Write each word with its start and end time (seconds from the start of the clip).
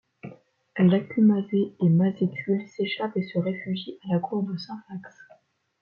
Lacumazès 0.79 1.75
et 1.79 1.87
Mazétule 1.89 2.67
s'échappent 2.67 3.17
et 3.17 3.21
se 3.27 3.37
réfugient 3.37 3.99
à 4.09 4.13
la 4.15 4.19
cour 4.19 4.41
de 4.41 4.57
Syphax. 4.57 5.27